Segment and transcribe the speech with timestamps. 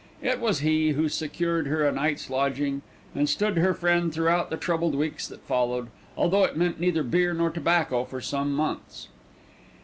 [0.23, 2.81] It was he who secured her a night's lodging,
[3.13, 7.35] and stood her friend throughout the troubled weeks that followed, although it meant neither beer
[7.35, 9.09] nor tobacco for some months.